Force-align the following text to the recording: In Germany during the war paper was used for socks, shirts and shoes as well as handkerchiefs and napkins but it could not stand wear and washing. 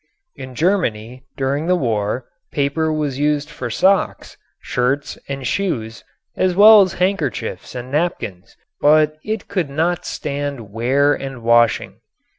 In 0.35 0.55
Germany 0.55 1.25
during 1.37 1.67
the 1.67 1.75
war 1.75 2.25
paper 2.51 2.91
was 2.91 3.19
used 3.19 3.51
for 3.51 3.69
socks, 3.69 4.35
shirts 4.59 5.15
and 5.29 5.45
shoes 5.45 6.03
as 6.35 6.55
well 6.55 6.81
as 6.81 6.93
handkerchiefs 6.93 7.75
and 7.75 7.91
napkins 7.91 8.57
but 8.81 9.19
it 9.23 9.47
could 9.47 9.69
not 9.69 10.03
stand 10.03 10.71
wear 10.71 11.13
and 11.13 11.43
washing. 11.43 12.01